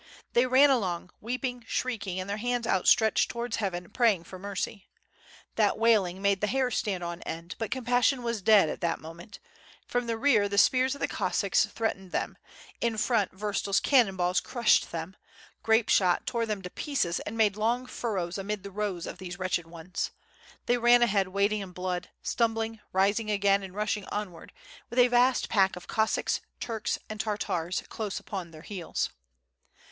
[0.33, 4.87] They ran along weeping, shrieking, and their hands outstretched towards heaven, praying for mercy.
[5.57, 9.37] That wailing made the hair stand on end but compassion was dead at that moment;
[9.85, 12.35] from the rear the spears of the Cossacks threatened them,
[12.81, 15.15] in front Vurtsel's cannon balls crushed them,
[15.61, 19.37] grape shot tore them to pieces and made long furrows amid the rows of these
[19.37, 20.09] wretched ones;
[20.65, 24.51] they ran ahead wading in blood, stumbling, rising again, and rushing onward,
[24.89, 29.11] with a vast pack of Cos sacks, Turks, and Tartars close upon their heels.